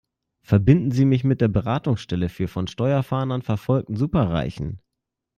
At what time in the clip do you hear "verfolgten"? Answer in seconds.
3.43-3.95